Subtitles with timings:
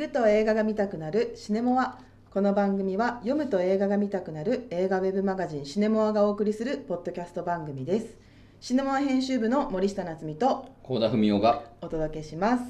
[0.00, 1.98] くと映画が見たくなるシネモア。
[2.30, 8.16] この番組は読むと映画が見たくなる映画ウェブマガジンシネモアがお送りするポッドキャスト番組です。
[8.62, 12.62] シネモア編集部の森下夏美と高田文夫がお届けします。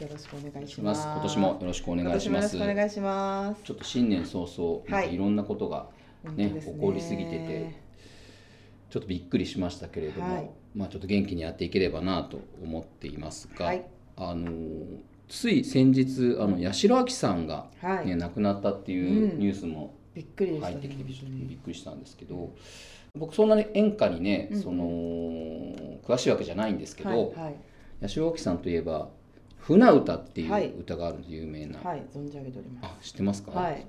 [0.00, 1.02] よろしくお願いします。
[1.02, 3.62] 今年もよろしくお願いし今年もよろますしくお願いします。
[3.64, 5.16] ちょっと新年早々はいかい。
[5.16, 5.88] ろんなことが
[6.22, 7.80] ね,、本当です起こりすぎてて
[8.90, 10.50] ちょっとびっくりしましたけれども、はい。
[10.76, 13.84] まあちょっと元気にやっていければなと思っていますが、はい。
[14.16, 19.38] あのーつい先日あの八代亜紀さんが、はい、ね亡くなったっていううん。
[19.38, 21.14] ニュースも入ってきてび
[21.54, 22.52] っくりしたんですけど
[23.14, 24.84] 僕そんなに演歌にね、うんその
[26.02, 27.56] 詳しいわけじゃないんですけど、はいはい。
[28.02, 29.08] 八代亜紀さんといえば
[29.58, 30.66] 「船歌」っていはい。
[30.66, 33.86] う歌があるんです有名な、はい存じ上げておりまあ知ってますか、すはい。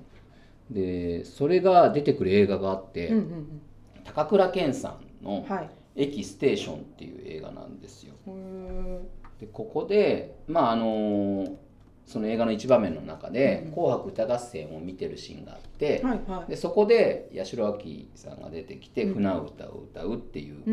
[0.70, 3.60] でそれが出てくる映画があって、うんうん
[4.04, 8.14] 高倉健さんのうんはい「駅ステーション」っていう映画なんですよ。
[8.26, 8.32] うー。
[8.32, 9.08] ん
[9.42, 11.58] でここでまああの
[12.06, 13.72] その映画の一場面の中で「うん。
[13.72, 16.50] 紅白歌合戦」を見てるシーンがあって、はいはい。
[16.50, 19.14] でそこで八代亜紀さんが出てきてうん。
[19.14, 20.68] 船歌を歌うっていううんうんう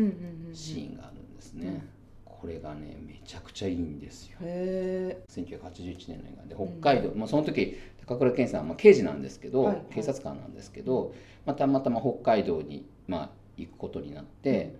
[0.46, 0.54] んうん。
[0.54, 1.66] シーンがあるんですね。
[1.66, 1.82] うん
[2.40, 4.38] これがねめちゃくちゃいいんですよ。
[4.40, 7.76] へ1981年の映画で北海道、まあ、その時
[8.06, 9.84] 高倉健さんはまあ刑事なんですけど、はいはい。
[9.90, 11.12] 警察官なんですけど、
[11.44, 14.74] まあ、たまたま北海道に、まあ、行くことになっえて、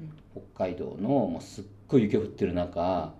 [0.54, 3.12] 北海道の、まあ、すっごい雪が降ってる中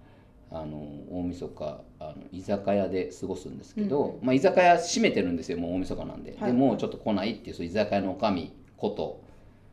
[0.53, 0.79] あの
[1.11, 4.27] 大晦日あの居酒屋で過ごすんですけど、うん。
[4.27, 6.53] まあ、居酒屋閉めてるんですよもう大晦日なんで、はい。
[6.53, 9.23] でもうちょっと来ないっていう居酒屋の女将こと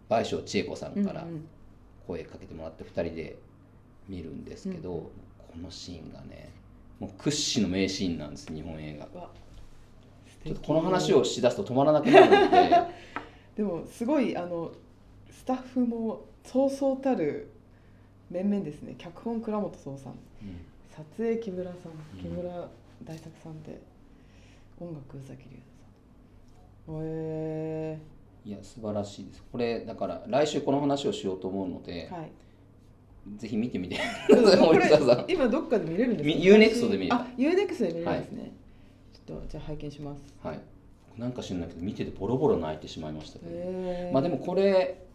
[0.08, 1.26] 倍賞千恵子さんから
[2.06, 3.38] 声かけてもらって2人で
[4.08, 5.02] 見るんですけど、うん。
[5.02, 5.12] こ
[5.64, 6.52] のシーンがね
[7.00, 9.08] もう屈指の名シーンなんです日本映画。
[10.44, 12.98] ちょっとこの話をしだすと止まらなくなるので。
[13.58, 14.72] でもすごいあの
[15.32, 17.50] スタッフもそうそうたる
[18.30, 18.94] 面々ですね。
[19.00, 20.14] 脚本倉本壮さん
[20.90, 21.92] 撮影木村さん。
[21.92, 22.22] うん。
[22.22, 22.70] 木村
[23.04, 23.64] 大作さん。
[23.64, 23.80] で
[24.80, 25.58] 音楽宇崎竜
[26.86, 28.00] 太さんへ
[28.46, 29.44] いや素晴らしいです。
[29.52, 32.32] これだから来週この話をしようと思うのでえ、はい。
[33.38, 34.00] ぜひ見てみて
[35.28, 36.36] 今どっかで見れるんですか？
[36.38, 37.16] み Unext で見れる。
[37.16, 38.52] あ UNEXT で見れるんですね、
[39.28, 40.22] ちょっとじゃあ拝見します。
[40.42, 40.60] はい。
[41.18, 45.07] なんか知らないけど見ててボロボロ泣いてしまいましたけど、へえまあでもこれ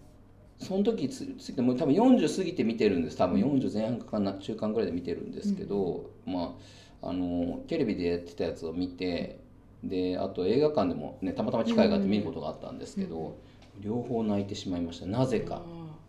[0.63, 3.17] その時つついてもう多分40過ぎて見てるんです。
[3.17, 6.55] 多分40前半かな中間ぐらいで見てるんですけど、ま
[7.03, 9.41] ああのテレビでやってたやつを見て
[9.83, 13.37] であと映画館でもねたまたま機会があって見ることがあったんですけど、
[13.81, 15.07] 両方泣いてしまいました。
[15.07, 15.63] なぜか、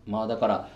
[0.06, 0.68] まあだから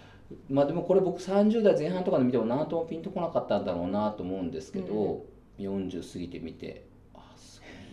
[0.51, 5.25] まあでもこれ僕30代前半とかで見ても何ともピンとこなかったんだろうなと思うんですけど、
[5.59, 6.88] 40過ぎて見て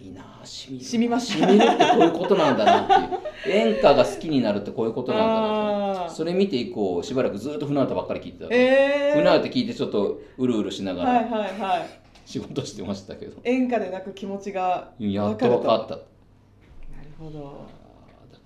[0.02, 3.54] いいいなしみみました染みるってこういうことなんだなっていう。
[3.54, 6.08] 演歌が好きになるってこういうことなんだなあー。
[6.08, 12.00] とそれ見て以降しばらくずっと船歌ばっかり聞いてた、えー、船歌聞いてちょっとうるうるしながはいらはいはい。
[12.26, 15.96] 仕事してましたけど、演歌で泣く気持ちがやっと分かった。
[15.96, 16.02] な
[17.04, 17.68] るほど。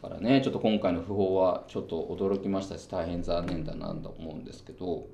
[0.02, 5.08] だからねちょっと今回の訃報はちょっと驚きましたし大変残念だなと思うんですけど、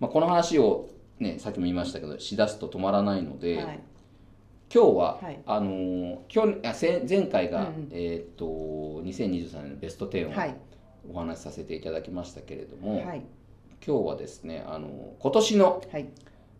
[0.00, 0.88] まあ、この話を
[1.18, 3.80] ねさっきも言いましたけどしだすと止まらないので、はい
[4.72, 5.40] 今日は、はい。
[5.46, 7.88] あのー去年あせ前回が、うんうん。
[7.92, 8.44] えーっと
[9.04, 10.54] 2023年のベスト10をはい。
[11.08, 13.22] お話しさせていただきましたけれども、はい。
[13.86, 14.90] 今日はですね、あのー
[15.20, 16.06] 今年の、はい。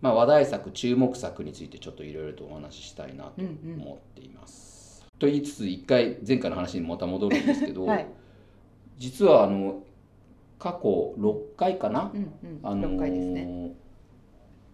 [0.02, 3.82] まあ、話題作注目作についてちょっといろいろとお話ししたいなとうんうん。
[3.82, 5.04] 思っています。
[5.18, 8.06] と言いつつ一回前回の話にまた戻るんですけど、はい。
[8.98, 9.82] 実はあの
[10.58, 12.60] 過去6回かな、うんうん。
[12.62, 13.72] あのー6回ですね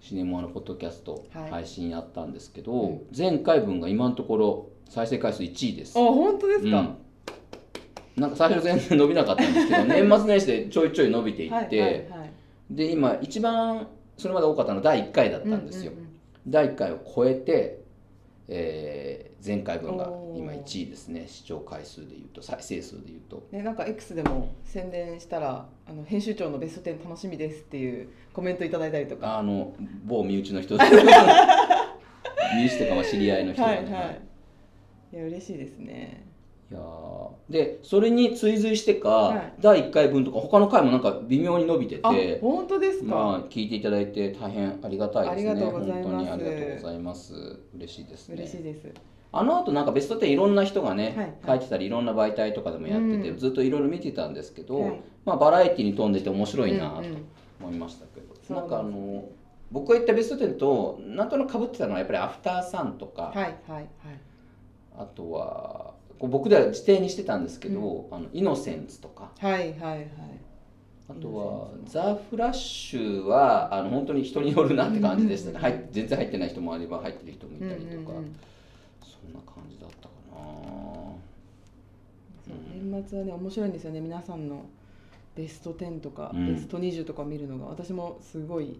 [0.02, 1.50] シネモアのポッドキャストはい。
[1.50, 3.00] 配信やったんですけど、うん。
[3.16, 5.96] 前回分が今のところ再生回数1位です。
[5.96, 6.02] あ。
[6.02, 6.96] 本当ですか、うん、
[8.16, 11.80] なんか最初全然伸びなかったんですけど 年末年始でちょいちょい伸びていって、はいはい
[12.10, 12.32] はい
[12.70, 13.86] で今一番
[14.16, 16.12] それまで多かったのは第1回だったんですよ、うんうん
[16.48, 17.81] 第1回を超えて、
[18.54, 21.26] えー前回分が今1位ですね。
[21.26, 22.40] 視聴回数でいうと。
[22.42, 23.48] 再生数でいうと。
[23.50, 29.38] ね、なんか X でも宣伝したらあの編集長のベスト10楽しみですっていうコメントいただいたりとか。
[29.38, 29.74] あの
[30.04, 30.78] 某身内の人。
[30.78, 30.84] で
[32.54, 34.20] 身内とかは知り合いの人ね、いはい。
[35.12, 36.24] いや嬉しいですね
[36.72, 37.12] いやー。
[37.50, 39.52] でそれに追随してか、はい。
[39.60, 45.50] 第1回分とか他の回もなんか微妙に伸びてあて本当ですか、まあ聞いていただいて大変ありがたいですね。
[45.50, 46.02] ありがとうございます。
[46.02, 47.34] 本当にありがとうございます。
[47.76, 48.36] 嬉しいですね。
[48.36, 48.88] 嬉しいです。
[49.34, 53.38] あの後なんかベスト10いろんな人がね、書いてたりいろんな媒体とかでもやってて、うん。
[53.38, 55.02] ずっといろいろ見てたんですけど、はい。
[55.24, 57.02] まあ、バラエティに富んでて面白いなと
[57.60, 59.24] 思いましたけど、なんかあの
[59.70, 63.88] 僕が言ったベスト10となんとなく被ってたのはやっぱり「アフターサン」とか、はいはいはい。
[64.98, 65.91] あとは
[66.28, 69.32] 僕では指定にしてたんですけど「あのイノセンツ」とか。
[69.38, 70.08] はいはいはい。
[71.08, 78.36] あとは「ザ・フラッシュは」あの本当に人によるなって感じでしたね、う全然入ってない人もあれば入ってる人もいたりとか、うんうんうん。
[79.02, 80.42] そんな感じだったかな。
[82.44, 84.00] そう年末はね面白いんですよね。
[84.00, 84.64] 皆さんの
[85.34, 86.54] ベスト10とか、うん。
[86.54, 87.66] ベスト20とかを見るのが。
[87.66, 88.78] 私もすごい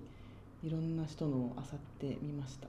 [0.65, 2.69] いろんな人のを漁ってみました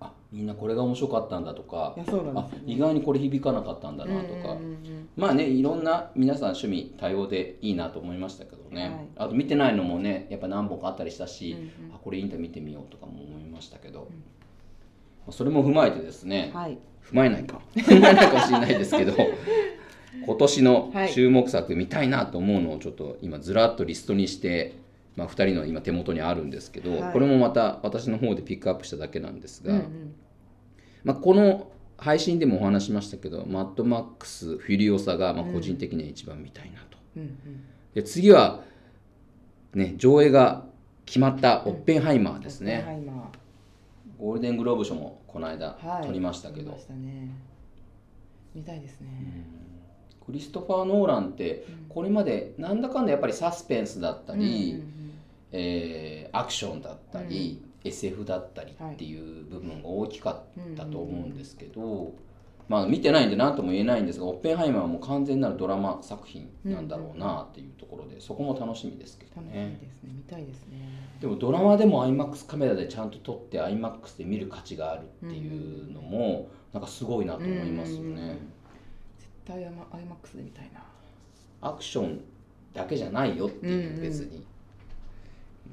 [0.00, 1.94] あみんなこれが面白かったんだとか。
[1.96, 5.08] いやそうなんあ意外にこれ響かなかったんだなとか、うんうんうんうん。
[5.16, 9.08] まあねいろんな皆さん趣味多様でいいなと思いましたけどね、はい。
[9.16, 14.02] あと見てないのもねやっぱ何本かあったりしたし、うんうんあこれインタ見てみようとかも思いましたけど、ん。
[14.02, 14.08] ま
[15.28, 16.78] あそれも踏まえてですね、はい。
[17.04, 17.60] 踏まえないか。
[17.74, 19.14] 踏まえないかもしれないですけど
[20.24, 21.12] 今年のはい。
[21.12, 24.74] 注目作見たいなと思うのをちょっと今ずらっとリストにして、
[25.18, 27.12] まあ、2人の今手元にあるんですけど、はい。
[27.12, 30.14] これもまた私の方でピックアップしただけなんですが、うんうん。
[31.02, 36.98] まあ、この配信でもお話ししましたけどマッドマックスフュリオサがまあ個人的には一番見たいなと。
[37.16, 37.64] うんうん。
[37.94, 38.62] で次は、
[39.74, 40.64] ね、上映が
[41.04, 42.84] 決まったオッペンハイマーですね。
[42.86, 43.32] はいま
[44.20, 47.28] ゴールデングローブ賞もこの間取りましたけど、見ましたね。
[48.54, 49.44] 見たいですね、
[50.24, 54.97] クリストファー・ノーランってこれまでなんだかんだやっぱりサスペンスだったり、うんうん
[55.52, 62.12] えーアクションだったり、SF だったりっていう部分が大きかったと思うんですけど、
[62.68, 69.78] まあ見てないんで何とも言えないんですがオッペンハイマーはもう完全なるドラマ作品なんだろうなっていうところでそこも楽しみですけどね。
[69.80, 70.10] ですね。
[70.14, 70.78] 見たいですね。
[71.20, 78.06] でもドラマでも IMAX カメラでちゃんと撮って IMAX で見る価値があるっていうのもなんかすごいなと思いますようん。
[78.06, 78.38] うんうんね
[79.18, 80.82] 絶対 IMAX で見たいな。
[81.62, 82.20] アクション
[82.74, 84.02] だけじゃないよっていううんうん。
[84.02, 84.44] 別に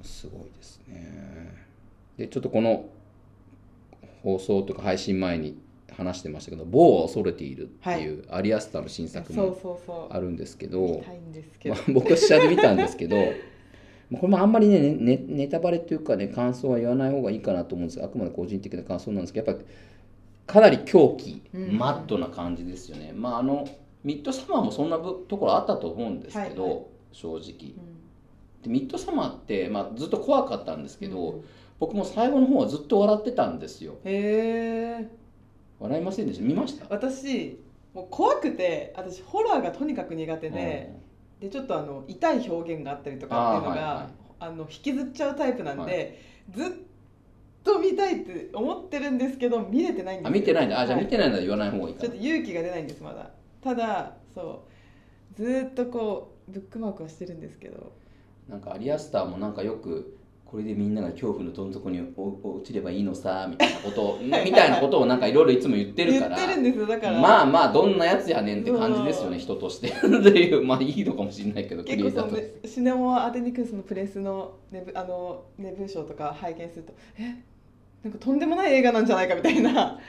[0.03, 1.65] すごいですね。
[2.17, 2.85] でちょっとこの
[4.23, 5.57] 放送とか配信前に
[5.91, 11.03] 話してましたけど「某は恐れている」っていうアリアスターの新作もあるんですけど
[11.93, 13.15] 僕は試写で見たんですけど
[14.09, 19.65] まあこれもあんまりねねねネタバレというかね感想は言わない方がいいかなと思うんですがあくまで個人的な感想なんですけどやっぱ
[20.47, 21.77] かなり狂気、うん。
[21.77, 23.11] マッドな感じですよね。
[23.15, 23.67] まああの
[24.03, 26.83] ミッドサマーもそんなぶところあったと思うんですけど、はいはい。
[27.11, 27.37] 正直。
[27.39, 27.94] うん
[28.65, 31.45] でミッドサマーって、まあ、ずっと怖かったんですけど、うん。
[31.77, 33.95] 僕も最後の方はずっと笑ってたんですよ。
[34.05, 35.07] へえ
[35.77, 36.45] 笑いませんでした？
[36.45, 36.85] 見ました？
[36.89, 37.59] 私
[37.93, 40.93] もう怖くて私ホラーがとにかく苦手で、
[41.41, 44.09] でちょっとあの痛い表現があったりとかっていうのがは
[44.41, 46.17] いはいの引きずっちゃうタイプなんで、
[46.53, 46.71] はずっ
[47.65, 50.27] と見たいって思ってるんですけど見れてないんですよ。
[50.29, 50.79] あ見てないんだ。
[50.79, 52.09] あじゃあはい見てないなら言わない方がいいかな。
[52.09, 53.31] ちょっと勇気が出ないんですまだ。
[53.61, 54.63] ただそ
[55.35, 57.91] うずーっとこうブックマークはしてるんですけど
[58.49, 66.37] なんかアリアスターもなんかよくこれでみんなが恐怖のどん底にお落ちればいいのさみたいなことを みたいなことをなんかいろいろいつも言ってるから。
[67.19, 69.87] まあまあどんなやつやねんって感じですよね人として。
[69.91, 77.35] っていうまあいいのかもしれないけどク結構そのリエイターとねシネモア・アテニクスのプレスのネブあのネブ賞とか拝見するとえ
[78.03, 79.99] なんかとんでもない映画なんじゃないかみたいな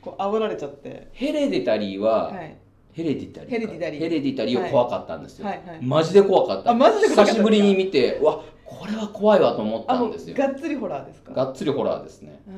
[0.00, 1.08] こう煽られちゃって。
[1.12, 2.56] ヘレディタリーは、はい
[2.92, 3.56] ヘレディタリーか。
[3.56, 4.00] ヘレディタリー。
[4.00, 5.78] ヘレディタリーは怖かったんですよ、はいはい。
[5.82, 6.70] マジで怖かった。
[6.70, 10.36] あマジで久しぶりに見てうわこれは怖いわと思ったんですよ。
[10.36, 11.32] がっつりホラーですか？
[11.32, 12.40] がっつりホラーですね。
[12.48, 12.50] あ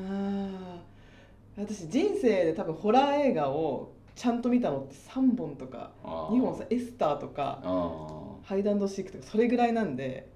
[1.57, 1.65] ー。
[1.65, 6.35] 私人生で多分ホラー映画をちゃんと見たのって3本とかあー。
[6.35, 10.27] 2本さエスターとかあハイダンドシークとかそれぐらいなんで。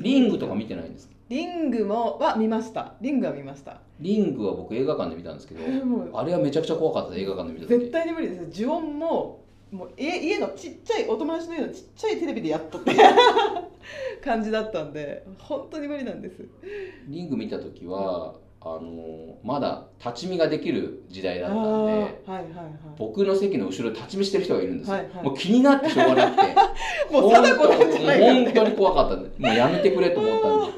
[0.00, 1.14] ーリングとか見てないんですか？
[1.28, 2.94] リングもは見ました。
[3.02, 3.80] リングは見ました。
[4.00, 5.60] リングは僕映画館で見たんですけど
[6.16, 7.80] あれはめちゃくちゃ怖かったです映画館で見た時。
[7.80, 8.62] 絶対に無理です。
[8.62, 12.92] 呪音ももう家家のちっちゃいお友達の家のちっちゃいテレビでやっとって。
[14.22, 16.44] 感じだったんで本当に無理なんです。
[17.06, 22.44] リング見た時はあのまだ立ち見ができる時代だあったんでーはいはいはい。
[22.98, 25.24] 僕の席の後ろに立ち見してる人がいるんですよ、はいはい。
[25.24, 26.54] もう気になってしょうがなくて。
[27.12, 28.52] もう貞子なんじゃないか本って。
[28.52, 29.28] 当に怖かったんで。
[29.38, 30.72] もうやめてくれと思ったんで。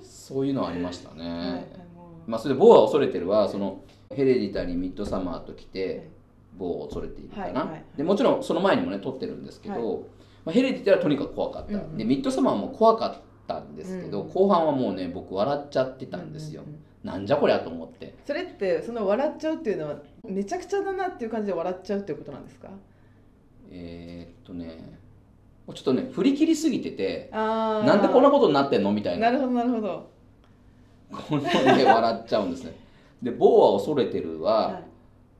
[0.02, 1.86] そういうのはありましたね、はい
[2.26, 6.08] まあそれで「某は恐れてるは」そのヘレディタリーミッドサマーと来て、
[6.56, 10.04] はい某を恐れているかな、でもちろんその前にもね撮ってるんですけど、はい。
[10.46, 13.14] まあ、ヘレディタリーはとにかく怖かった、でミッドサマーも怖かっ
[13.46, 16.62] たんですけど、うん後半はもうね僕笑っちゃってたんですよ、
[17.02, 18.14] なんじゃこりゃと思って。
[18.24, 22.68] それってその笑っちゃうっていうのはめちゃくちゃだなっていう感じで笑っちゃうっていうことなんですか？
[23.70, 24.98] えーっとね
[25.74, 29.32] ちょっとね振り切りすぎててあなんでこんなこことになってんのみたいな。
[29.32, 30.10] なるほどなるほど。
[31.10, 31.42] この
[31.76, 32.76] で笑っちゃうんですね。
[33.22, 34.84] で「某は恐れてるは」はい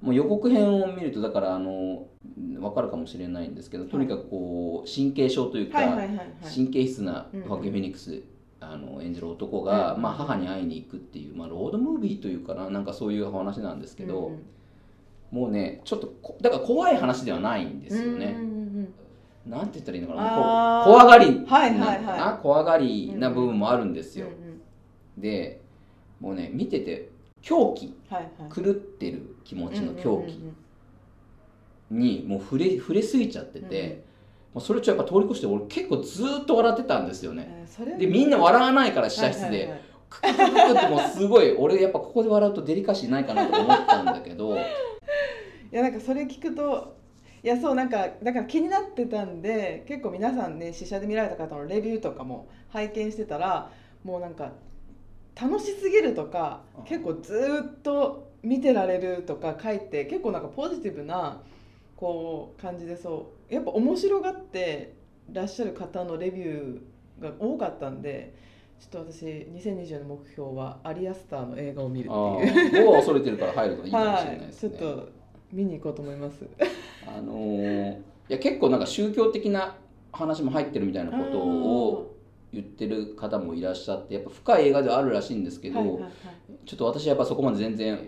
[0.00, 5.80] もう予告編を見るとだからあの分かるかもしれないんですけどとにかくこう神経症というか、
[6.54, 8.22] 神経質なファケ・フェニックス、
[8.60, 14.32] あの演じる男が、うんまあ、母に会いに行くっていう、まあ、ロードムービーというかななんかそういう話なんですけど、
[15.30, 18.36] もうねちょっとこだから怖い話ではないんですよね。
[19.46, 24.26] なんて言ったらいいのかあな怖がりはいな怖がりな部分もあるんですよ。
[25.16, 25.60] で
[26.20, 27.10] もうね見てて
[27.46, 27.94] 狂気。
[28.10, 28.52] はいはい。
[28.52, 30.42] 狂ってる気持ちの狂気、
[31.90, 34.04] にもう触れ触れすぎちゃってて、
[34.52, 37.66] もうそれちょっとやっぱ通り越して俺結構ずーっと笑ってたんですよね。
[37.98, 44.58] でみんな笑わないから試写室で、ククククってもうすごい俺やっぱここで笑うとデリカシーないかなと思ったんだけどい
[45.70, 46.96] やなんかそれ聞くと
[47.42, 53.70] いやそうなんかだから気になってたんで結構皆さんね試写で見られた方のレビューとかも拝見してたら
[54.04, 54.52] もうなんか
[55.40, 61.40] 楽しすぎるとかあ結構ずーっと見てられるとか書いて結構なんかポジティブな
[61.96, 64.94] こう感じでそうやっぱ面白がって
[65.32, 68.34] らっしゃる方のレビューが多かったんで
[68.78, 72.72] ちょっと私2020の目標はアリアスターの映画を見るあっていう。
[72.82, 74.70] ーもう恐れてるから入るのがいいかもしれないはい、ですね。
[74.70, 75.08] ちょっと
[75.52, 76.46] 見に行こうと思います。
[77.06, 79.76] あのーいや結構なんか宗教的な
[80.12, 82.15] 話も入ってるみたいなことを
[82.52, 86.12] 言ってる方もいらっしゃってやっぱ深い映画ではあるらしいんですけど、はいはいはい。
[86.64, 87.98] ちょっと私はやっぱそこまで全然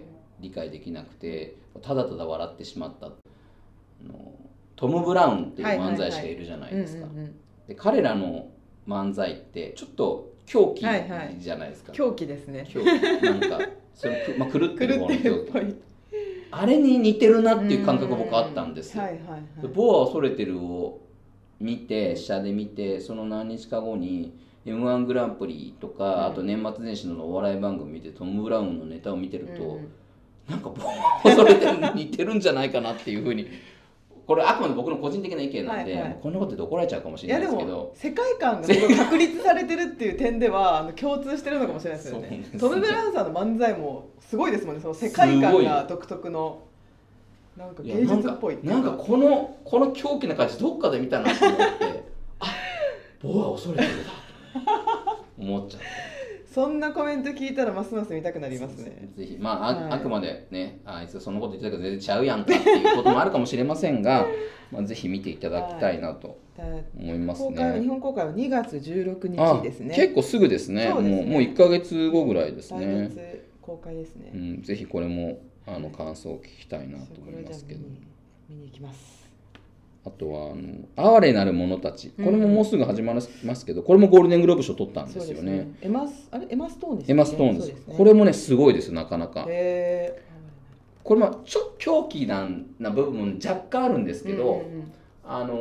[0.40, 3.10] 理解できなくてただただ笑ってしまったあ
[4.06, 4.32] の
[4.76, 7.06] トム・ブラウンっていう漫才師がいるじゃないですか、
[7.66, 8.48] で彼らの
[8.86, 11.36] 漫才ってちょっと狂気はいはい。
[11.38, 12.66] じゃないですか、狂気ですね。
[12.68, 12.86] 狂気。
[12.86, 13.60] なんか
[13.94, 15.88] それ、まあ、狂って狂る方の狂気。
[16.50, 19.42] あれに似てるなっていう感覚が僕あったんですよ、はいはいはい。
[19.74, 21.00] ボア恐れてるを
[21.60, 24.32] 見て下で見てその何日か後に
[24.64, 26.24] m 1グランプリとか、うん。
[26.26, 29.76] あと年末年始のお笑い番組見てトム・ブラウンのネタを見てると、うん。
[29.76, 29.92] うん
[30.48, 33.48] なんかボア恐れてるに似てるんじゃないかなっていうふうに
[34.26, 36.18] これあくまで僕の個人的な意見なんで、はいはい。
[36.22, 37.92] こんなこと言って怒られちゃうかもしいれないですけど。
[37.94, 42.20] 世界観が確立されてるっていう点では あの共通してるのかもしれないですよ。
[42.20, 42.44] ね。
[42.60, 44.82] トム・ブラウンさんの漫才もすごいですもんね。
[44.82, 46.64] その世界観が独特の
[47.58, 51.64] なんか芸術っぽいっていうなんかこのこの狂気な感じどっかで見たなと思って
[52.38, 52.46] あ
[53.20, 55.86] ボア恐れてるだと思っちゃって。
[56.48, 59.08] そんなコメント聞いたらますます見たくなりますね。
[59.16, 64.26] ぜひまああ,、はいあくまでねあいつそんなこと言ってたけど全然ちゃうやんかっていうこともあるかもしれませんが、
[64.72, 66.64] まあ、ぜひ見ていただきたいなとだ
[66.98, 67.86] 思います公開は日ね。
[67.88, 69.94] 本公開は2月16あ日ですね。
[69.94, 74.30] 結構すぐですねねもうもう1か月後ぐらいです来ね、月公開ですね。
[74.34, 75.38] うん、ぜひこれも
[75.74, 77.80] あの感想を聞きたいなと思いますけど。
[78.48, 79.18] 見に行きます。
[80.06, 85.68] あとはあの「哀れなる者たち」これももうすぐ始まりますけどこれもゴールデングローブ賞取ったんですよね。
[85.82, 87.74] エマスあれエマストーンですエマストーンですね。
[87.94, 89.44] これもねすごいですなかなか。
[89.48, 90.22] へ
[91.04, 94.92] これまあちょ狂気なんな部分も若干あるんですーけど、うんうんうん。
[95.24, 95.54] あの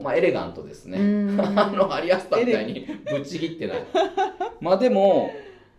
[0.00, 0.98] ーまあエレガントですね。
[0.98, 1.02] う
[1.36, 1.40] ん。
[1.40, 3.84] あのアリアスターみたいにぶっちぎってない。
[4.60, 5.30] まあでも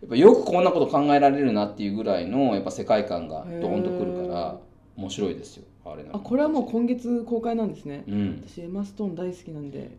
[0.02, 4.60] やっぱよくこんなこと考えられるなっていうぐらいのやっぱ世界観がドーンとくるから
[4.96, 5.64] 面白いですよ。
[5.84, 8.04] あれあこれはもう今月公開なんですね。
[8.08, 8.44] うん。
[8.46, 9.96] 私エマストーン大好きなんで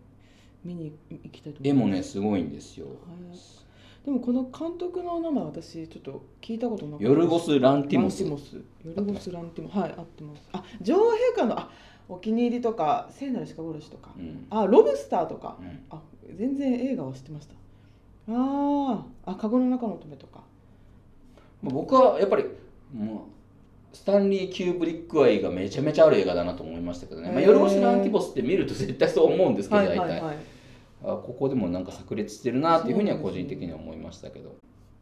[0.63, 1.87] 見に行きたいと思います。
[1.87, 2.85] もねすごいんですよ。
[2.85, 2.93] はい
[4.03, 8.37] でもこの監督の名前私ちょっと聞いたことなかったヨルゴス・ランティモスランティ。
[8.37, 11.03] モスヨルゴスランティモスはい合ってますあ女王陛
[11.37, 11.69] 下のあ
[12.09, 14.45] お気に入りとか聖なる鹿殺しとかうん。
[14.49, 16.01] あロブスターとかうんあ
[16.37, 17.53] 全然映画は知ってました
[18.27, 19.31] あー。
[19.31, 20.41] あカゴの中の乙女とか。
[21.61, 22.45] まあ僕はやっぱり
[22.93, 23.27] も
[23.93, 27.29] うスタンリー・キューブリック愛がめちゃめちゃある映画だなと思いましたけどね。
[27.29, 27.47] まあ、へー。
[27.47, 30.09] ヨルゴス・ランティモスって見ると絶対そう思うんですけどはい大体。
[30.09, 30.21] はい。
[30.21, 30.37] はい
[31.05, 34.55] あここでもなんか炸裂してるなっていうふうには個人的には思いましたけど、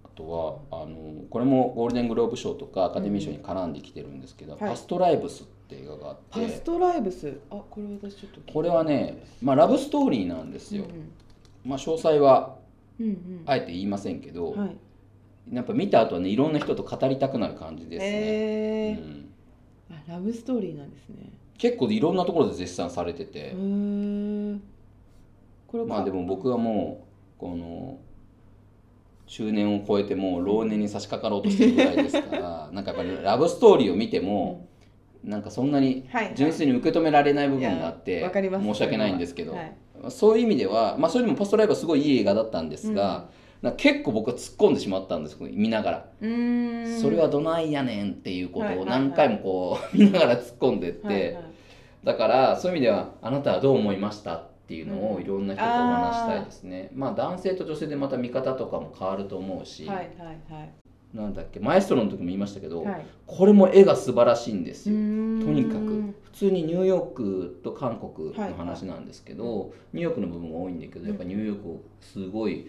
[0.03, 0.27] あと
[0.71, 0.97] はあの
[1.29, 4.61] これもゴールデングローブ賞とかアカデミー賞に絡んできてるんですけど「はい。
[4.71, 6.23] パストライブス」って映画があって。
[6.31, 7.37] パストライブス？
[7.51, 11.11] あこれ私ちょっとこれはね、まあ、ラブストーリーなんですよ、うん。
[11.69, 12.55] まあ、詳細は
[13.01, 13.43] うんうん。
[13.46, 14.77] あえて言いませんけど、うんはい。
[15.51, 19.03] やっぱ見た後はねいろんな人と語りたくなる感じですね、へー。
[19.03, 19.29] うん。
[19.89, 21.31] あラブストーリーなんですね。
[21.58, 23.51] 結構いろんなところで絶賛されてて。
[25.67, 27.05] これまあでも僕はも
[27.38, 28.00] うこの
[29.27, 34.67] 中年を超えてもう老年に差し掛かろうとしてるぐらいですから なんかやっぱりラブストーリーを見ても、
[35.24, 36.34] なんかそんなにはいはい。
[36.36, 38.65] 純粋に受け止められない部分があっいてやわかります。
[38.65, 39.74] 申し訳ないんですけど、はい
[40.10, 43.29] そういう意味では、まあ、それでもポストライブはすごいいい映画だったんですが、
[43.62, 51.43] なんか結構僕は突っ込んでしまったんです見ながら、それはどないやねんっていうことを何回もこう 見ながら突っ込んでって、はいはい。
[52.03, 55.22] だからそういう意味ではあなたはどう思いましたっていうのをうん。
[55.22, 60.08] いろんな人とお話したいですね、まあ男性と女性でまた見方とかも変わると思うし、はいはい
[60.51, 60.70] はい
[61.13, 63.06] なんだっけマエストロの時も言いましたけど、はい。
[63.27, 65.00] これも絵が素晴らしいんですよ、と
[65.51, 66.13] にかく。
[66.24, 72.68] 普通にニューヨークと韓国の話なんですけど、ニューヨークの部分が多いんだけどやっぱニューヨークをすごい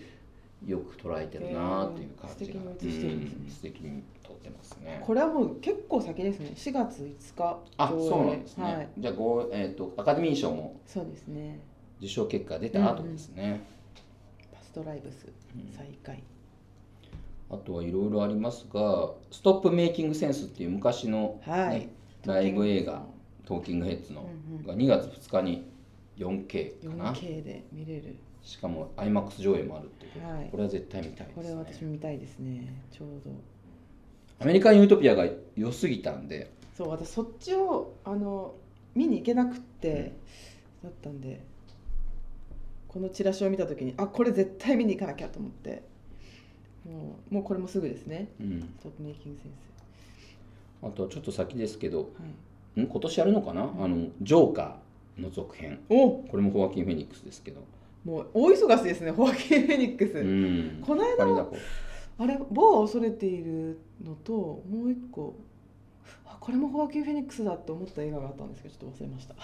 [0.67, 3.15] よく捉えてるなっていう感じが、へー素敵に写してる。
[3.17, 5.03] んですねうん素敵に撮ってますね。
[5.05, 6.51] これはもう結構先ですね。
[6.55, 8.89] 4月5日あそうなんですね、はい。
[8.99, 11.61] じゃあご、えー、とアカデミー賞もそうですね。
[12.01, 13.65] 受賞結果出た後ですね、
[14.53, 15.33] パストライブス
[15.77, 16.23] 再開
[17.52, 21.88] あとはいろいろありますが「ストップメイキングセンス」っていう昔の、ねはい。
[22.25, 23.04] ライブ映画
[23.44, 24.66] トーキングヘッズのうんうん。
[24.66, 25.71] が2月2日に
[26.16, 27.12] 4K かな。
[27.12, 28.16] 4K で見れる。
[28.42, 30.49] しかも IMAX 上映もあるっていうことで、はい。
[30.50, 31.42] これは絶対見たいですね。
[31.42, 32.75] これは私も見たいですね。
[32.90, 33.30] ちょうど。
[34.40, 36.50] アメリカン・ユートピアが良すぎたんで。
[36.75, 38.54] そう私そっちをあの
[38.94, 40.12] 見に行けなくって、
[40.82, 41.44] だったんで
[42.88, 45.82] このチラシを見た時にあこれ絶対見に行かなきゃと思って
[46.85, 48.29] もうもうこれもすぐですね。
[48.41, 48.61] うん。
[48.81, 49.53] ストップメイキングセン
[50.89, 52.07] あとちょっと先ですけどスは
[52.77, 52.81] い。
[52.83, 52.87] ん？
[52.87, 55.79] 今年やるのかな、あのジョーカーの続編。
[55.89, 57.61] おこれもホアキン・フェニックスですけど。
[58.05, 60.83] もう大忙しですねホアキン・フェニックス、うん。
[60.85, 61.47] この間
[62.19, 64.33] あれ某は恐れているのと
[64.69, 65.37] もう一個。
[66.27, 69.35] あこれもホアキン・フェニックスだって思った映画があったんですけどちょっと忘れました。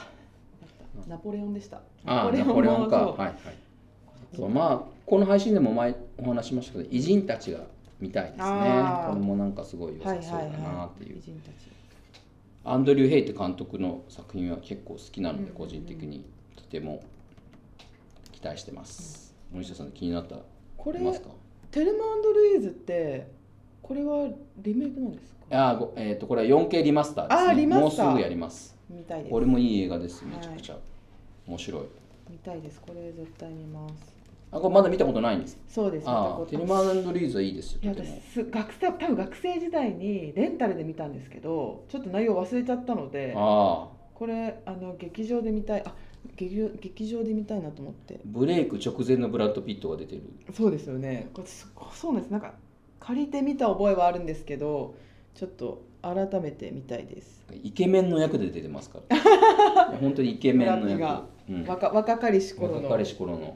[1.07, 1.77] ナポレオンでした。
[2.05, 2.97] ああナポレオンか。
[2.97, 3.35] はいはい
[4.37, 7.61] そうまあこの配信でも前お話ししましたけど偉人たちが
[8.01, 8.45] 見たいですね。
[9.09, 11.55] これもなんかすごい良はいさそうだはいはなっていう、い偉人たち
[12.65, 16.25] アンドリュー・ヘイって監督の作品は結構好きなのでうん個人的に
[16.57, 17.03] とても
[18.33, 19.35] 期待してます。
[19.51, 20.37] 森下さん気になった
[20.77, 21.31] これいますか？
[21.71, 22.05] テルマ
[22.35, 23.27] ルイーズって
[23.83, 25.39] これはリメイクなんですか？
[25.51, 27.49] あえー、とこれは 4K リマスターですね。
[27.49, 28.07] あーリマスター。
[28.07, 28.77] もうすぐやります。
[28.91, 29.31] 見たいです。
[29.33, 30.77] これもいい映画ですめちゃくちゃ、
[31.47, 31.83] 面白い。
[32.31, 32.81] 見たいです。
[32.81, 34.18] これ絶対見ます
[34.51, 35.59] あこれまだ見たことないんです。
[35.69, 36.05] そうです。
[36.07, 43.99] あテルマンリーズはいいですよいや私す学生多分学生時代にレンタルで見たんですけどちょっと内容忘れちゃったのでああ。
[44.15, 45.95] これあの劇場で見たいあ
[46.37, 48.21] 劇場劇場で見たいなと思って。
[48.25, 50.23] ブレイク直前のブラッド・ピットが出てる。
[50.53, 51.29] そうですよね。
[51.35, 52.31] これすそうなんです。
[52.31, 52.55] なんか
[53.01, 54.95] 借りて見た覚えはあるんですけど
[55.35, 59.17] ちょっと改めて見たいです、イケメンの役で出てますから。
[59.99, 61.25] 本当にイケメンの役。
[61.49, 62.77] うん、若若かりし頃の。
[62.77, 63.55] 若かりし頃の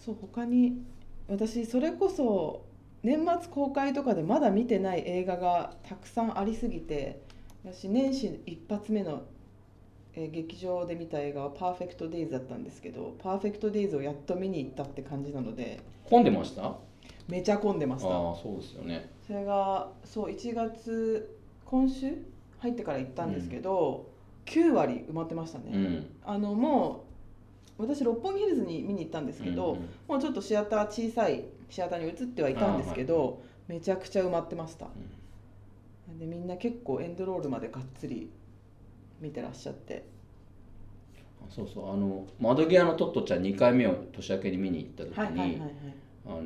[0.00, 0.82] そう他に
[1.28, 2.64] 私それこそ
[3.02, 7.20] 年末公開とかでまだ見てない映画がたくさんありすぎて
[7.64, 9.22] 私年始一発目の、
[10.14, 16.64] えー劇場で見た映画は「パーフェクト・デイズ」だったんですけど「パーフェクト・デイズ」をやっと見に行ったって感じなので混んでました？
[16.64, 16.76] あ
[17.28, 18.08] めちゃ混んでました。
[18.08, 19.08] あそうですよね。
[19.26, 22.16] それがそう1月今週
[22.58, 24.06] 入ってから行ったんですけど、
[24.46, 26.10] 9割埋まってましたね、うん。
[26.24, 27.09] あのもう
[27.80, 29.88] 私六本木ヒルズに見に行ったんですけど、うんうん。
[30.08, 34.88] もうちょっとシアター小さいシアターに移ってはいたんですけど、めちゃくちゃ埋まってました。
[36.18, 38.30] でみんな結構エンドロールまでがっつり
[39.20, 40.04] 見てらっしゃって。
[41.42, 41.92] あそうそう。
[41.92, 45.70] あの窓際のトットちゃん2回目を年明けに見に行った時に、はいはいはいはい。
[46.26, 46.42] あの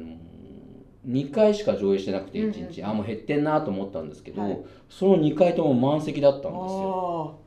[1.07, 4.59] 2回しか上映してなくてうんうん1日、あもう減ってんなと思ったんですけど、はい。
[4.89, 7.39] その2回とも満席だったんですよ。
[7.41, 7.44] あ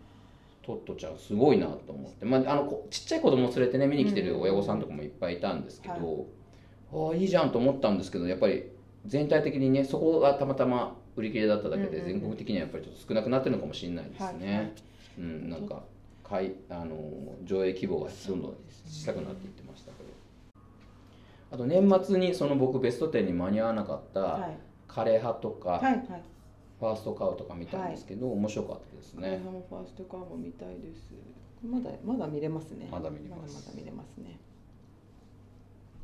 [0.68, 6.28] トットちゃんすごいなと思って、まあ、あのこちっちゃい子供連れてね見に来てる親御さんとかもいっぱいいたんですけど、
[6.92, 8.66] ああいいじゃんと思ったんですけどやっぱり
[9.06, 12.20] 全体的にねそこがたまたま売り切れだっただけでうんうんうん。
[12.20, 14.74] 全国的にはやっぱりちょっと少なくなってるのかもしれないですね、はいはい。
[15.20, 15.84] うんなんか
[16.22, 16.98] かいあの
[17.46, 18.52] 上映規模がどんどん
[18.86, 20.10] 小さくなっていってましたけど。
[21.50, 24.50] あと年末にその僕ベスト10に間に合わなかった
[24.90, 26.22] 枯れ葉とか、はいはい
[26.80, 31.14] ファーストカウとか見たんですけど、面白かったですね、ファーストカーも見たいです。
[31.68, 32.88] まだまだ見れますね。
[32.92, 33.54] まだ見れます。
[33.56, 34.40] まだまだ見れますね。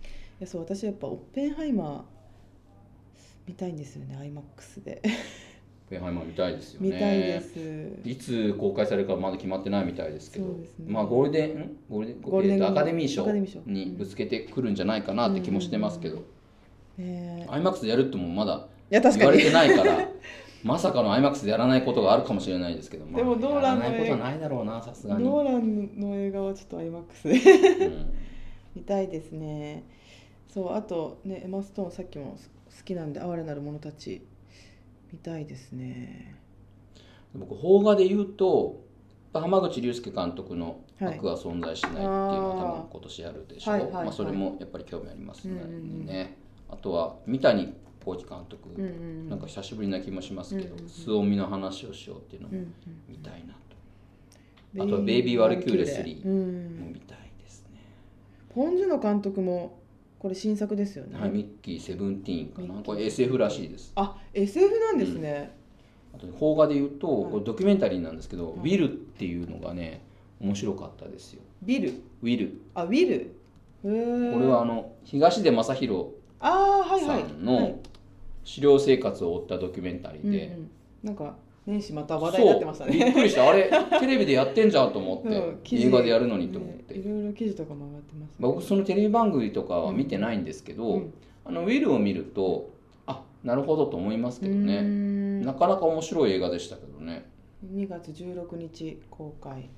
[0.03, 0.07] い
[0.39, 2.01] やそう私やっぱオッペンハイマー
[3.47, 4.17] 見たいんですよね。
[4.19, 5.01] IMAX で。
[5.89, 6.89] ペンハイマー見たいですよね。
[6.89, 7.59] 見たいです。
[8.03, 10.45] いつ公開されるかまだ決まってないみたいですけど。
[10.47, 10.53] ね。
[10.87, 11.77] まあゴールデンん？
[11.87, 13.29] ゴールデンゴールデンアカデミー賞
[13.67, 16.15] にぶつけてくるんじゃないかなって気もしてますけど、
[16.97, 17.47] ねえ。
[17.49, 19.37] IMAX でやるってもまだいや確かに。
[19.37, 20.09] 言われてないから
[20.63, 27.85] まさかの IMAX でやらないことがあるかもしれないですけど、まあ、でもドーランのやらないことはないだろうなさすがに、ノーランの映画はちょっと IMAX で。
[27.87, 28.13] うん。
[28.75, 29.83] 見たいですね。
[30.47, 32.37] そうあとねエマストーンさっきも
[32.77, 34.21] 好きなんで哀れなる者たち
[35.11, 36.35] 見たいですね。
[37.35, 38.83] 僕邦画で言うと
[39.33, 41.17] 浜口竜介監督の「はい。
[41.17, 43.71] 悪は存在しない」っていうのは多分今年やるでしょ。
[43.71, 44.05] う、はいはいはい。
[44.05, 46.05] まあ、それもやっぱり興味ありますね,、うんうんうん。
[46.05, 46.37] ね。
[46.69, 47.73] あとは三谷
[48.03, 49.29] 幸喜監督、うんうんうん。
[49.29, 52.73] なんか久しぶりな気もしますけどうんうんうん「凄みの話をしよう」っていうのもうんうん
[53.07, 53.53] 見たいな
[54.75, 56.79] と、あとはベイビーワルキューレ3うん。
[56.81, 57.79] も見たいですね、
[58.49, 59.79] ポン・ジュノ監督も
[60.19, 62.81] これ新作ですよね、はい、ミッキーセブンティーンかな。
[62.81, 63.91] これ SF らしいです。
[63.95, 65.55] あ SF なんですね、
[66.15, 67.31] あと邦画で言うと、はい。
[67.31, 68.59] これドキュメンタリーなんですけど、はい。
[68.59, 70.01] ウィルっていうのがね
[70.39, 71.41] 面白かったですよ。
[71.61, 71.89] ビル
[72.21, 73.35] ウィルあウィル
[73.81, 77.43] これはあの東出昌大さんはい。
[77.43, 77.79] の
[78.45, 80.69] 狩猟生活を追ったドキュメンタリーで、うんうん、
[81.03, 83.49] なんか年始また話題になってましたそうびっねくりした。
[83.49, 91.13] あれテレビでやってんじゃんと思って、 映画でやるのにと思って、ねいろいろ記事とかも上がってます、僕そのテレビ番組とかは見てないんですけど、うん。
[91.45, 92.69] あのウィルを見ると
[93.05, 94.81] あなるほどと思いますけどね。
[94.81, 95.41] ん。
[95.41, 97.25] なかなか面白い映画でしたけどね。
[97.73, 99.69] 2月16日公開。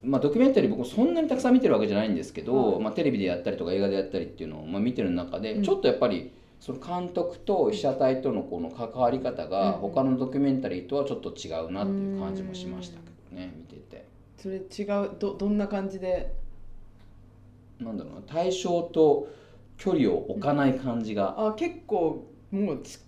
[0.00, 2.82] まあ、ドキュメンタリー僕もそんなにたくさん見てるわけじゃないんですけど、はい。
[2.82, 5.62] まあ、テレビでやったりとか映画でやったりっていうのを、まあ、見てる中で、うん。
[5.64, 13.02] ちょっとやっぱりその監督と被写体とのこの関わり方がうん他のドキュメンタリーとはちょっと違うなっていう感じもしましたけ
[13.34, 14.06] どね見てて。
[14.36, 16.32] それ違うどどんな感じで？
[17.80, 19.28] なんだろうな対象と
[19.76, 22.98] 距離を置かない感じが、あ結構もうち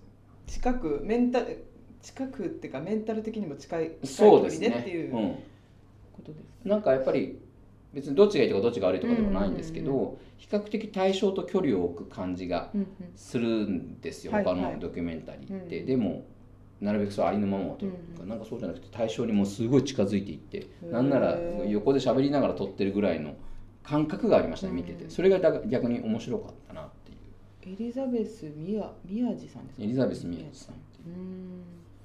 [0.47, 1.65] 近くメンタル
[2.01, 4.71] 近くっていうかメンタル的にも近い近い距離そうですね。
[4.71, 5.31] でっていううん。
[5.33, 7.39] ことですか、なんかやっぱり
[7.93, 16.25] 別にどっちがいいとかどっちが悪いとかではないんですけど、うんうん比較的対象と距離を置く感じがうんするんですよ、他はいはいのドキュメンタリーって、うんでも
[16.81, 20.91] なるべくそうありのままを撮るとか、なんかそうじゃなくて対象にもうすごい近づいていってー。
[20.91, 23.35] なんなら横で喋りながら撮ってるぐらいの
[23.83, 25.11] 感覚がありましたね見てて。
[25.11, 27.11] それがだ逆に面白かったなって
[27.69, 27.75] いう。
[27.75, 30.79] エリザベス・ミヤ宮地さんですかエリザベス・ミヤジさんう。
[31.07, 31.63] ーん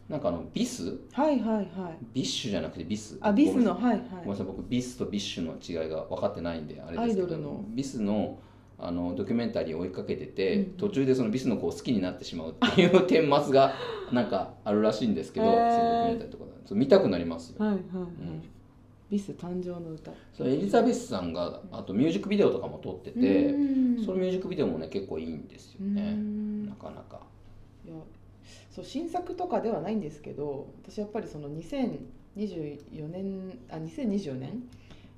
[0.09, 0.99] なんかあの BiS？
[1.13, 1.67] はいはいはい。
[2.13, 3.17] BiSH じゃなくて BiS？
[3.21, 4.27] あ BiS のごめんはいはい。
[4.27, 7.63] なさい僕 BiS と BiSH の違いが分かってないんであれですけど。
[7.69, 8.39] BiS の
[8.77, 13.73] あのドキュメンタリーを追いかけてて、うん途中でそのビスの子を好きになってしまうっていう顛末が
[14.11, 18.43] なんかあるらしいんですけど、そのドキュメンタリーとかそう見たくなりますよ、はいはいはい、ん
[19.09, 20.11] ビス誕生の歌。
[20.33, 26.65] それエリザベスさんがあとミュージックビデオとかも撮ってて、うんそのミュージックビデオもね結構いいんですようね、ん。
[26.65, 27.21] なかなか。
[27.85, 27.95] いや
[28.75, 34.63] そう新作とかではないんですけど私やっぱりその2024年あ2024年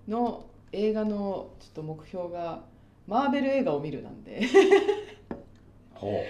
[0.08, 2.62] の映画のちょっと目標が
[3.08, 4.41] マーベル映画を見るなんで
[5.96, 6.22] ほ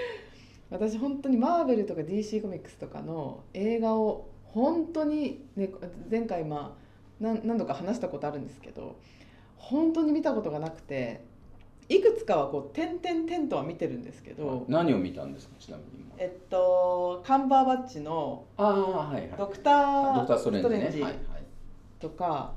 [0.69, 5.69] 私本当にマーベルとか DC コミックスとかの映画を本当に、ね、
[6.09, 6.83] 前回まあ
[7.19, 8.95] 何何度か話したことあるんですけど
[9.57, 11.25] 本当に見たことがなくて
[11.89, 15.55] いくつかはこう点々点とは見てるんですけうど、何を見たんですか？
[15.59, 16.15] ちなみに今。
[16.17, 18.73] えっとカンバーバッチのああ
[19.07, 19.37] はいはい。
[19.37, 21.03] ドクターストレンジね。
[21.03, 21.15] はいはい。
[21.99, 22.53] とか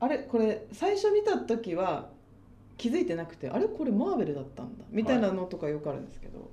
[0.00, 2.08] あれこれ最初見た時は
[2.76, 6.50] 気づいてなくてあれこれマーベルだったんだみたいなのとかよくあるんですけど、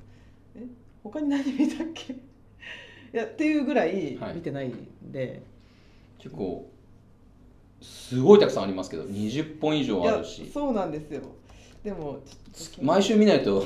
[0.55, 0.63] え
[1.03, 2.13] 他に何見たっけ？
[2.13, 2.17] い
[3.13, 4.35] やっていうぐらいはい。
[4.35, 5.41] 見てないんで、
[6.19, 6.69] 結構
[7.82, 10.50] すごいたくさんありますけど20本以上あるし。
[10.54, 11.22] そうなんですよ。
[11.84, 12.20] でも
[12.82, 13.65] 毎週見ないとい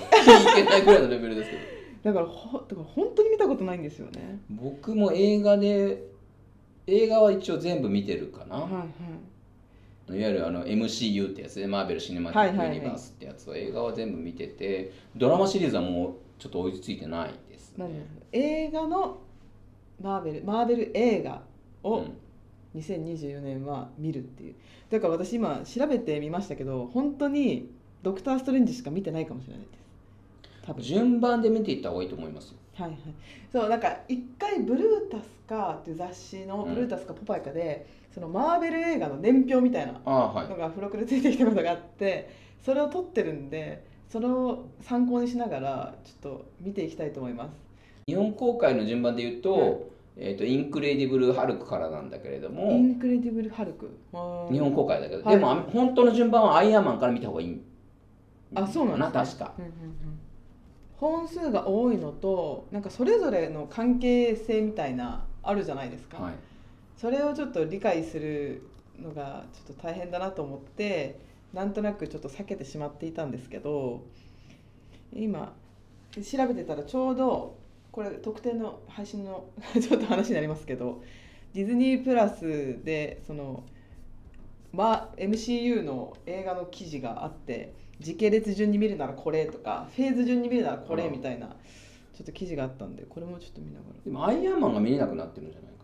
[0.55, 1.63] けないぐらいのレベルですけど。
[2.03, 4.39] だからほだから本当に見たことないんですよね。
[4.49, 6.03] 僕も映画で
[6.85, 8.85] 映画は一応全部見てるかな、はいは
[10.09, 10.19] い。
[10.19, 18.05] いわゆるあの MCU ってやつでマーベル・シネマティック・ユニバースってやつは映画は全部見ててドラマシリーズはもうちょっと追いついてないですね。
[18.33, 19.21] 映画の
[20.01, 21.41] マーベルマーベル映画
[21.83, 22.17] を、うん
[22.75, 24.55] 2024年は見るっていう。
[24.89, 27.71] だから私今調べてみましたけど本当に
[28.03, 29.83] ドクター・ストレンジしか見てないかもしれないです。
[30.65, 30.83] 多分。
[30.83, 32.57] 順番で見ていった方がいいと思いますよ。
[32.75, 32.99] はいはい。
[33.51, 36.75] そうなんか一回 BRUTUS かっていう雑誌のうん。
[36.75, 40.47] BRUTUS か POPEYE かで、そのマーベル映画の年表みたいなああはい。
[40.47, 42.29] のが付録でついてきたことがあって
[42.61, 47.51] それを取ってるんでそれを参考にしながらちょっと見ていきたいと思います。
[48.05, 49.77] 日本公開の順番で言うと,、はい
[50.15, 53.89] えー、とインクレディブル・ハルクからなんだけれどイもンクレディブル・ハルク？
[54.51, 55.35] 日本公開だけど、はい。
[55.35, 57.61] でもあ本当の順番はアイアンマンから見た方がいい。
[58.55, 59.53] あそうなんです、ね、確か。
[59.57, 60.19] うんうんうん。
[60.97, 66.33] 本数が多いのとなんかそれぞれの関係性みたいなあるじゃないですか、はい。
[66.95, 68.61] それをちょっと理解する
[69.01, 71.19] のがちょっと大変だなと思って
[71.51, 74.05] なんとなくちょっと避けてしまっていたんですけど
[75.11, 75.53] 今
[76.15, 77.57] 調べてたらちょうど
[77.93, 79.45] これ特定の配信の
[79.79, 81.03] ちょっと話になりますけど
[81.53, 83.63] ディズニープラスでその、
[84.71, 91.55] ま、MCU の映画の記事があって時系列順に見るならこれとかフェーズ順に見るならこれみたいな
[92.15, 94.01] ちょっと記事があったんでこれもちょっと見ながら。
[94.03, 95.82] でもアイアンマンが見れなくなってるんじゃないか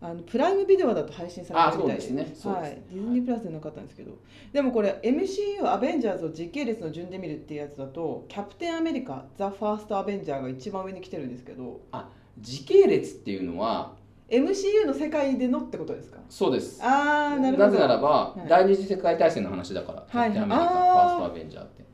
[0.00, 2.02] あのプライムビデオだと配信されてるみたいで。
[2.02, 2.22] すね。
[2.44, 4.12] はい、ディズニープラスでなかったんですけど。
[4.52, 11.80] でもこれ MCU アベンジャーズを時系列の順で見るっていうやつだとキャプテンアメリカザ・ファースト・アベンジャーが一番上に来てるんですけど。
[11.92, 13.94] な時系列っていうのは
[14.28, 16.18] MCU の世界でのってことですか？
[16.28, 16.82] そうです。
[16.82, 17.70] ああなるほど。
[17.70, 18.48] ぜならば、はい。
[18.48, 21.84] 第二次世界大戦の話だから、はいキャプテンアメリカファーストアベンジャーって。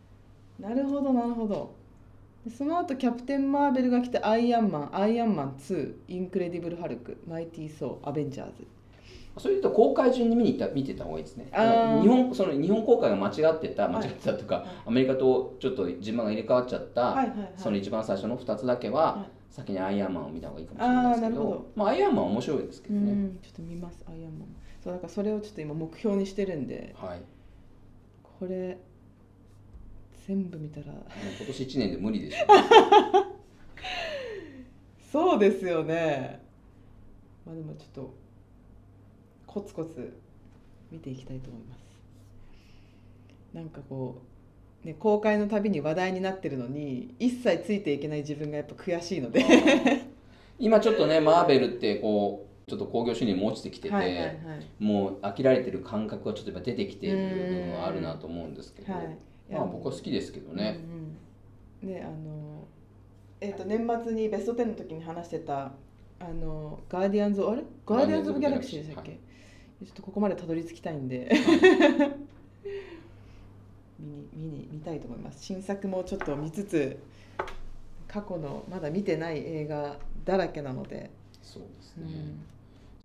[0.58, 1.54] なるほどなるほど。
[1.54, 1.81] で
[2.50, 8.66] その後キャプテン・マーベルが来てアイアンマンアイアンマン2インクレディブル・ハルクマイティー・ソーアベンジャーズ。
[9.38, 11.46] それと公開順に見に行った見てた方がいいですね。
[11.52, 13.92] 日本その日本公開が間違ってたはい。
[13.94, 17.52] 間違ってたとか、はいアメリカとちょっと順番が入れ替わっちゃった、はいはいはい。
[17.56, 19.30] その一番最初の2つだけは、はい。
[19.54, 21.70] 先にアイアンマンを見た方がいいかもしれないですけどど。
[21.76, 24.48] まあ、アイアンマンは面白いですけうどね、んちょっと見ますアイアンマン。
[24.82, 26.94] そうだからそれをちょっと今目標にしてるんで。
[26.98, 27.18] はい。
[27.18, 27.24] も
[28.40, 28.78] これ
[30.26, 30.92] 全部見たら。
[30.92, 30.96] う
[31.38, 32.46] 今年1年で無理でしょ。
[35.10, 36.40] そうですよね。
[37.44, 38.14] まあでもちょっと
[39.46, 40.12] コツコツ
[40.90, 41.82] 見ていきたいと思います。
[43.52, 44.22] なんかこ
[44.84, 49.44] うね公開のたびに話題になってるのに一切ついていけない自分がやっぱ悔しいので。
[50.58, 54.36] 今ちょっとねマーベルってこうちょっと興行収入も落ちてきてて、はいはいはい。
[54.78, 59.18] もう飽きられてる感覚がちょっと今出てきてる部分はあるなと思うんですけど、はい
[59.50, 60.80] まあ僕は好きですけどね、
[61.82, 62.64] うんうん、ねあの
[63.40, 65.72] えっ、と年末にベスト10の時に話してた
[66.20, 67.64] あのガーディアンズあれ？
[67.84, 69.86] ガーディアンズ・オブ・ギャラクシーでしたっけ、はい。
[69.86, 71.28] ちょっとここまでたどり着きたいんで。
[73.98, 75.44] 見に見に見たいと思います。
[75.44, 76.96] 新作もちょっと見つつ
[78.06, 81.10] 過去のまだ見てない映画だらけなので、
[81.42, 82.40] そうですね、うん。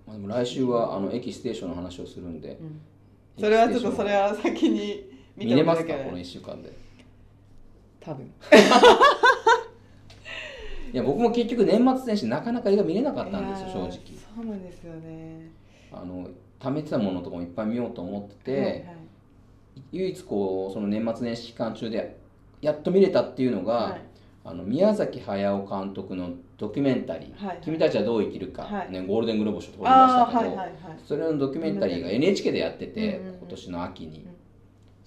[0.05, 2.79] まあ、でも来週はあの駅ステーションの話をするんで、うん。
[3.39, 6.71] それはちょっとそれは先に見れますかこの1週間で？
[7.99, 8.25] 多分。
[10.93, 13.89] いや僕も結局年末年始なかなか映画見れなかったんですよ正直。
[13.89, 15.51] そうなんですよね。
[15.91, 18.81] あの貯めてたものとかもいっぱい見ようと思ってて、はいはい
[19.91, 22.17] 唯一こうその年末年始期間中で
[22.61, 24.01] やっと見れたっていうのが、はい。
[24.43, 28.91] あの宮崎駿監督のドキュメンタリー「はい君たちはどう生きるか」はい。
[28.91, 30.71] ね、ゴールデングローブ賞取りましたけど、はいはいはい。
[31.03, 34.25] それのドキュメンタリーが NHK でやってて、今年の秋に、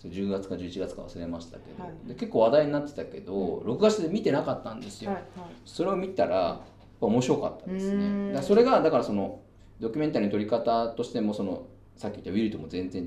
[0.09, 2.09] 10月か11月か忘れましたけど、はい。
[2.09, 5.51] で結構話題になってたけど、録画して見てなかったんですよ、はいはい。
[5.65, 6.61] それを見たら
[7.01, 8.33] 面白かったですね。
[8.33, 9.41] だそれがだからその
[9.79, 13.07] ドキュメンタリーの撮り方としてもそのさっき言ったウィルとも全然違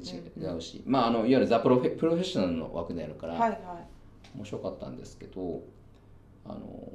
[0.56, 3.60] うし、まああのいわゆるザ・プロフェプロフェッショナルの枠でやるから、はいはい。
[4.36, 5.62] 面白かったんですけど
[6.46, 6.90] あの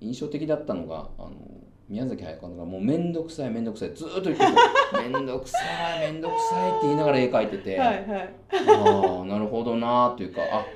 [0.00, 1.32] 印象的だったのがあの
[1.92, 4.50] 宮崎駿監督がもう面倒くさい面倒くさいずーっと言ってる。
[5.12, 5.58] 面倒くさ
[6.02, 8.34] い面倒くさいって言いながら絵描いてて、はいはい。
[8.50, 10.66] ああなるほどなーというかあ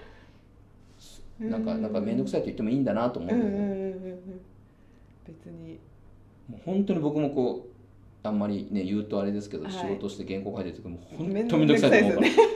[1.41, 4.41] なんかうんなんか面倒くさいって言ってもいいんだなと思うので、うんうんうんうんうん。
[5.27, 5.79] 別に。
[6.51, 9.73] もう本当に僕もこうあんまりね言うとあれですけど、はい。
[9.73, 12.56] 仕事して原稿書いてる時もうめん本当面倒くさいと思うから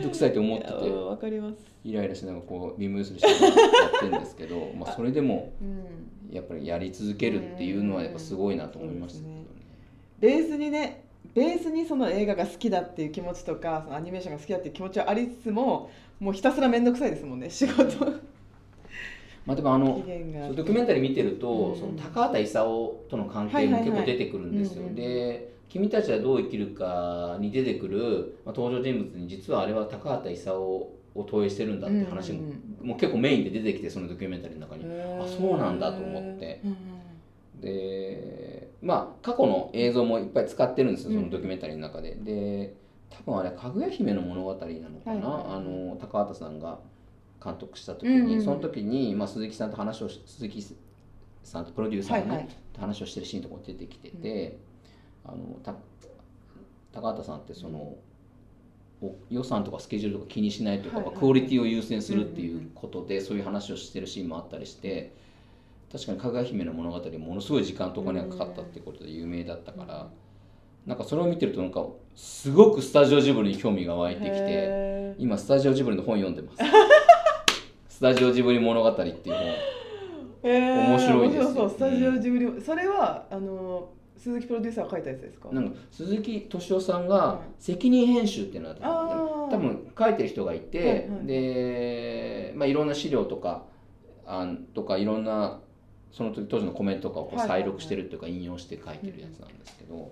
[0.00, 0.72] どくさいと思ってて。
[0.90, 1.72] わかります。
[1.84, 6.34] イライラしながらこうリムースしてやってるんですけど まあそれでもうん。
[6.34, 9.44] やっぱりやり続けるっていうのはやっぱすごいなと思いましたけどね。
[10.20, 18.06] ベースにねベースにその映画が好きだっていう気持ちとかそのアニメーションが好きだっていう気持ちはありつつももうひたすら面倒くさいですもんね 仕事。
[19.44, 20.00] まあでもあの
[20.54, 21.76] ドキュメンタリー見てると、うん。
[21.76, 24.84] その高畑勲との関係も結構出てくるんですよ。
[24.84, 24.94] はいはい。
[24.94, 34.84] で「君たちはどう生きるか」に出てくる、まあ、登場人物に実はあれは高畑勲を投影してるんだって話も,、うんうんもう結構メインで出てきてそのドキュメンタリーの中に。
[34.84, 36.60] あそうなんだと思って。
[36.64, 36.76] うんうん
[37.60, 41.24] でまあ過去の映像もいっぱい使ってるんですよそうん。
[41.26, 42.16] のドキュメンタリーの中で。
[42.16, 42.74] で
[43.08, 46.80] 多分あれ「かぐや姫の物語」なのかな、はいあの高畑さんが
[47.42, 48.42] 監督した時に、うんうんうん。
[48.42, 50.60] その時に、まあ、鈴木さんと話をし鈴木
[51.44, 52.48] さんとプロデューサーがね、はいはい。
[52.72, 54.58] と話をしてるシーンとかも出てきてて、
[55.24, 55.74] あのた
[56.92, 57.96] 高畑さんってその、
[59.00, 61.14] お予算とかスケジュールとか気にしないというか、はいはい。
[61.14, 65.12] はいクオリティを優先するっていうことで、そういう話をしてるシーンもあったりして
[65.92, 70.08] 確かに「かぐや姫の物語」ものすごい時間とお金がかかったってことで有名だったから、
[70.86, 76.58] なんかそれを見てるとなんかすごくスタジオジブリに興味が湧いてきてへ今スタジオジブリの本読んでます。
[77.88, 79.16] スタジオジブリ物語っていう
[80.42, 80.50] 本。
[80.50, 82.60] 面白いですよ面白 そうスタジオジブリ。
[82.60, 83.90] それはあの
[84.22, 85.48] 鈴木プロデューサーが書いたやつですか？
[85.52, 89.50] なんか鈴木敏夫さんがうん責任編集っていうのがあってあー。
[89.50, 93.64] 多分書いてる人がいて、はいはいで、まあ、いろんな資料とか
[94.26, 95.60] 案とかいろんな
[96.12, 100.10] その時当時のコメントとかをこう再録してるっていうか引用して書いてるやつなんですけど、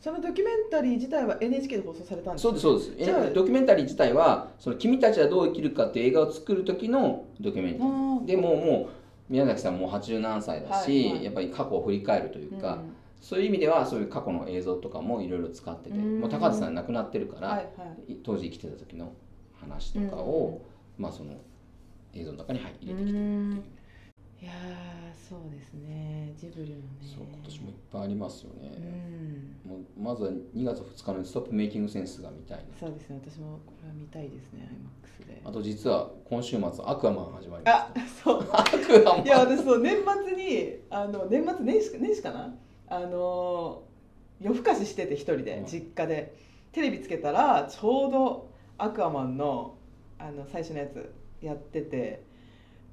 [0.00, 2.92] そのドキュメンタリー自体は NHK で放送されたんですそうですそうです。
[3.04, 8.24] じゃあえドキュメンタリー自体は「その君たちはどう生きるか」っていう映画を作る時のドキュメンタリー。
[8.26, 11.24] でもうもう宮崎さんもう80何歳だし、はいはい。
[11.24, 16.20] やっぱり過去を振り返るというか、うんそういう意味ではそういう過去の映像とかもいろいろ使ってて、うん。
[16.20, 18.16] もう高畑さん亡くなってるから、はいはい。
[18.22, 19.12] 当時生きてた時の
[19.60, 20.62] 話とかを、
[20.96, 21.32] まあその
[22.14, 23.16] 映像の中に入入れてきてるっていう。
[23.16, 23.20] う
[23.54, 23.64] ん。
[24.40, 26.32] いやーそうですね。
[26.36, 26.82] ジブリもね。
[27.02, 29.68] そう今年もいっぱいありますようね、ん。
[29.68, 33.20] もうまずは2月2日の「ストップメイキングセンス」が見たいねそうですね。
[33.20, 34.70] 私もこれは見たいですね
[35.20, 35.42] IMAX で。
[35.44, 38.44] あと実は今週末アクアマン始まりまあそう。
[38.44, 39.26] すアクアマン。
[39.26, 42.54] いや私そう年末にあの年末年始年始かな
[42.90, 43.82] あの
[44.40, 45.66] 夜更かししてて一人でうん。
[45.66, 46.34] 実家で。
[46.70, 49.76] テレビつけたらちょうどアクアマンの
[50.18, 52.22] あの最初のやつやってて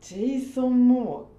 [0.01, 1.29] ジェイソン・モモ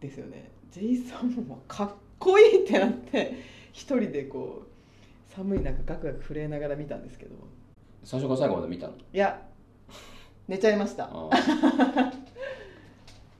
[0.00, 0.50] ですよね。
[0.70, 3.34] ジェイソン・モモかっこいいってなって
[3.72, 4.68] 一人でこう
[5.34, 7.36] 寒い中ガクガク震えながら見たんですけど。
[8.04, 8.94] 最初から最後まで見たの？
[8.94, 9.42] いや
[10.48, 11.10] 寝ちゃいました。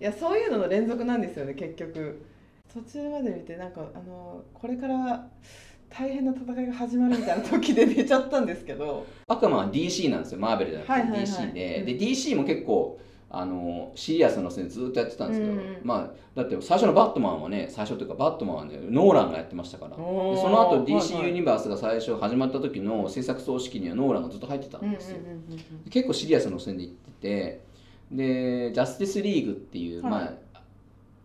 [0.00, 2.24] いやそういうのの連続なんですよね結局
[2.72, 5.26] 途中まで見てなんかあのこれから
[5.90, 9.06] 大変な戦いが始まるみたいな時で寝ちゃったんですけど。
[9.28, 10.40] アクアマンは DC なんですよ。
[10.40, 11.20] マーベルじゃなくてはいはいはい。
[11.22, 11.86] DC で、うん。
[11.86, 15.58] で DC も結構あのシリアスな線ずっとやってたんですけど、うん。
[15.58, 19.96] うんまあだって最初のバットマンはね最初というかバットマンはねノーランがやってましたから。
[19.96, 27.72] その後 DC ユニバースが最初始まった時の制作総指揮にはノーランがずっと入ってたうんですよ、うんうん結構シリアスな路線で行ってて。
[28.10, 30.10] でジャスティスリーグっていう、はい。
[30.10, 30.32] まあ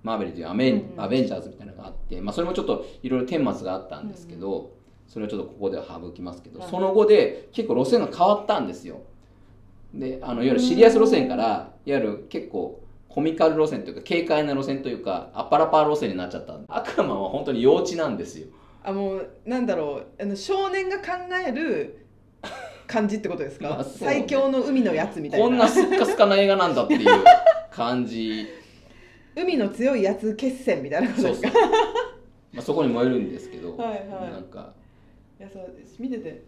[0.07, 1.01] マーベルというアメン,、うんうん。
[1.01, 4.71] アベンジャーズみたいなのがあって、まあ、それもちょっといろいろ顛末があったんですけど、
[5.07, 6.69] それはちょっとここでは省きますけど、はい。
[6.69, 9.01] その後で結構路線が変わったんですよ。
[9.93, 18.47] であのいわゆるシリアス路線からいわゆる結構コミカル路線というか軽快な路線というかアッパラパー路線になっちゃったんでアクアマンは本当に幼稚なんですよ。
[18.83, 21.03] あもうなんだろうあの少年が考
[21.45, 22.05] える
[22.85, 25.45] 感じってことですか、 まあそう最強の海のやつみたいな。
[25.45, 27.23] こんなスッカスカな映画なんだっていう
[27.71, 28.47] 感じ
[29.37, 31.49] 海の強いやつ決戦みたいなことですか、
[32.53, 33.95] まあ、そこに燃えるんですけど、はいは
[34.27, 34.31] い。
[34.31, 34.73] なんか。
[35.39, 36.43] いやそう見てて。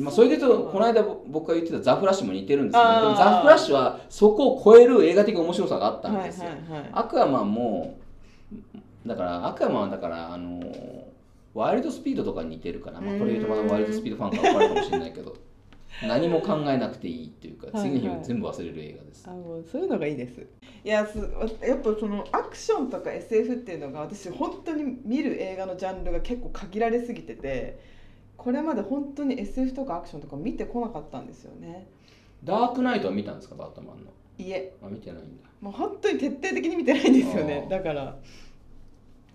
[0.00, 3.00] まあ、それで言うとこの間僕が言ってた「ザ・フラッシュ」も似てるんですけど、あー。
[3.00, 6.90] でもザ・フラッシュはそこを超える映画的面白さがあったんですよ、はいはいはい。
[6.92, 7.96] アクアマンも
[9.06, 10.60] だからアクアマンはだからあの
[11.54, 15.34] ワイルドスピードとかに似てるから、まあ、これ言うとまだワイルドスピードファンが分かるかもしれないけど
[16.06, 17.90] 何も考えなくていいっていうかはいはい。
[17.98, 20.46] 次の日を全部忘れる映画です、あもうそういうのがいいです。
[20.84, 27.80] いやすやっぱそのアクションとか SF っていうのが私本当に見る映画のジャンルが結構限られすぎてて
[28.36, 31.88] これまで本当に SF とかアクションとか見てこなかったんですよね。
[32.44, 34.12] ダークナイトは見たんですかバットマンの？
[34.38, 34.74] いえ。
[34.80, 35.48] あ見てないんだ。
[35.60, 37.66] もう本当に徹底的に見てないんですよね。
[37.68, 38.16] だから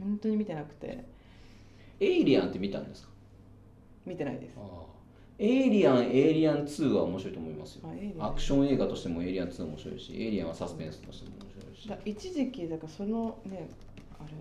[0.01, 1.03] 本当に見てなくて。
[1.99, 3.09] エイリアンって見たんですか？
[4.05, 4.57] 見てないです。
[4.57, 4.92] ああ
[5.43, 7.89] エイリアンエイリアン2は面白いと思いますよ。
[8.17, 11.89] アクション映画としてもエイリアン2面白いしエイリアンはサスペンスとしても面白いし。
[11.89, 13.67] だ一時期だからそのね
[14.17, 14.31] あれ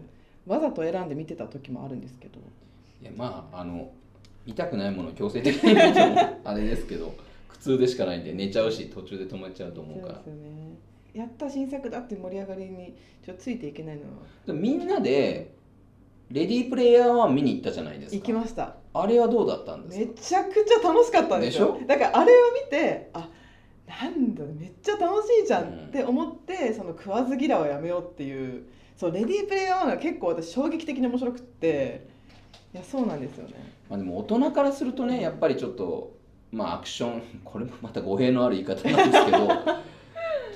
[0.47, 2.39] わざと選んで見てた時もあるんですけど。
[3.03, 3.91] いやまああの
[4.47, 7.13] 見たくないものを強制的に見てもあれですけど
[7.49, 10.15] 苦痛でしかないんで寝ちゃうし途中で止めちゃうと思うから。
[10.15, 10.43] そうですよね。
[11.15, 14.55] やった新作だって盛り上がりにちょっとついていけないのは。
[14.55, 15.53] みんなで
[16.33, 18.17] レディープレイヤー1見に行ったじゃないですか。
[18.17, 18.75] 行きました。
[18.95, 21.79] あれはどうだったんですめかちゃくちゃ楽しかったんですよ。
[21.87, 23.29] だからあれを見てあ
[23.87, 28.65] なんだめっちゃ楽しいじゃんって思って、その食わず嫌いをやめようっていう
[28.97, 32.07] そうレディープレイヤー1が結構私衝撃的に面白くって
[32.73, 33.55] いやそうなんですよね。
[33.91, 36.17] まあ、でも大人からするとねやっぱりちょっと
[36.51, 39.49] まあアクションこれもまた語弊のある言い方なんですけど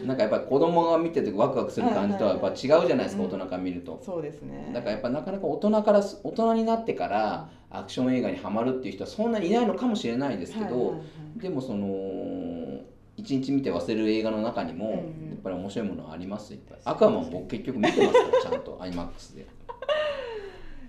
[0.05, 3.29] なんかやっぱり子供が見ててワクワクする感じとはやっぱ違うじゃないですか、うん。
[3.31, 4.01] 大人から見ると。
[4.05, 4.71] そうですね。
[4.75, 11.01] だからやっぱなかなか大人からす大人になってからアクション映画にはまるっていう人はそんなにいないのかもしれないですけど、
[11.37, 12.81] でもその
[13.17, 15.03] 一日見て忘れる映画の中にもやっ
[15.43, 16.79] ぱり面白いものはありますよいっぱい。
[16.85, 19.47] アクアマン僕結局見てますからちゃんと IMAX で。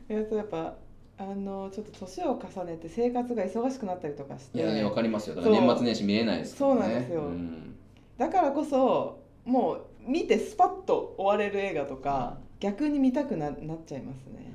[0.09, 0.75] いやっぱ
[1.19, 4.59] あのちょっと年を重ねて生活が忙しくなったりとかして。
[4.59, 5.35] いやねわかりますよ。
[5.35, 6.81] だから年末年始見れないですからね。
[6.81, 7.21] そうなんですよ。
[7.21, 7.75] ん
[8.17, 14.51] だからこそもう見てスパッと終われる映画とか逆に見たくななっちゃいますね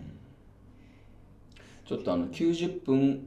[1.86, 3.26] ちょっとあの90分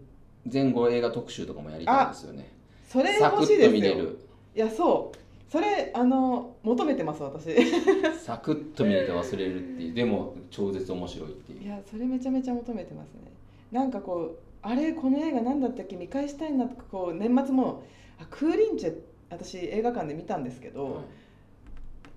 [0.51, 2.51] 前後映画特集とかもやりたいんですよね。
[2.87, 4.19] それ欲しいですよッと見れる。
[4.55, 7.55] いやそうそれあの求めてます私い
[8.23, 9.93] サクッと見れて忘れるっていう。
[9.93, 11.69] でも超絶面白いっていう。
[11.69, 13.31] やそれめちゃめちゃ求めてますね
[13.71, 15.95] なんかこうあれこの映画何だったっけ？
[15.95, 17.83] 見返したいなとかこう年末も
[18.19, 18.95] あクーリンチェ
[19.29, 21.03] 私映画館で見たんですけど、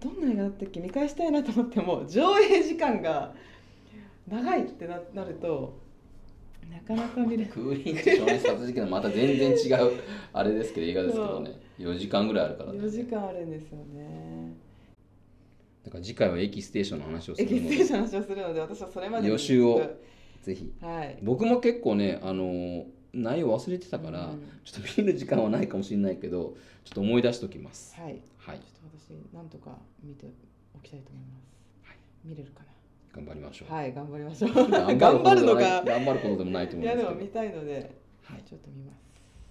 [0.01, 3.35] どんな映画だったっけ見返したいなと思っても上映時間が
[4.29, 5.79] 長いってななると
[6.71, 7.47] なかなか見れない。
[7.47, 10.01] クーリンチ少年殺人鬼のまた全然違う
[10.33, 11.61] あれですけど映画ですけどね。
[11.79, 12.79] 4時間ぐらいあるからね。
[12.81, 14.55] 4時間あるんですよね。
[15.85, 17.69] だから次回はエキステーションの話をすエるので。
[17.69, 19.81] キステーションの話をするので私はそれまでに予習を。
[20.43, 20.73] ぜひ。
[20.81, 21.19] はい。
[21.23, 22.85] 僕も結構ねあの
[23.23, 24.43] 内容忘れてたから、うん。
[24.65, 27.95] ちょっと見る時間はないかもしれないけどちょっと思い出しておきます。
[27.95, 28.21] はい。
[28.39, 28.59] はい。
[28.59, 30.27] ちょっと私なんとか見て
[30.75, 31.99] おきたいと思います、はい。
[32.25, 32.63] 見れるか
[33.15, 34.71] 頑張りましょう、なはい頑張りましょう。
[34.71, 35.83] 頑 頑張るのか。
[35.85, 37.09] 頑張ることでもないとい思いますけど。
[37.09, 37.91] やでも見たいので、
[38.23, 38.43] はい。
[38.43, 38.99] ちょっと見ます。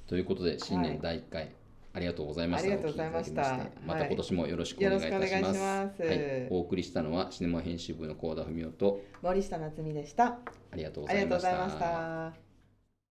[0.07, 1.51] ということで新年第1回、
[1.93, 2.71] ありがとうございました。
[2.71, 3.41] ありがとうございました。
[3.85, 4.07] またはい。
[4.07, 6.01] 今年もよろしくお願いいたします,、よろしくお願いします。
[6.03, 10.39] はい、お送りしたのはシネマ編集部の幸田文夫と森下夏美でした。
[10.71, 12.46] ありがとうございました